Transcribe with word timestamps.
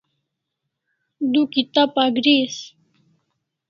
Du 1.31 1.41
kibat 1.53 1.93
agris 2.05 2.55